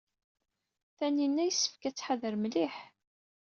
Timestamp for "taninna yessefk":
0.97-1.81